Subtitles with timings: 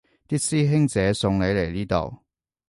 [0.27, 2.23] 啲師兄姐送你嚟呢度